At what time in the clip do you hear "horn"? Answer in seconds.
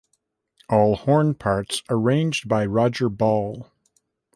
0.95-1.35